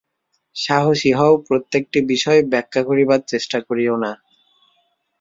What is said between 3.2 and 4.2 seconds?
চেষ্টা করিও না।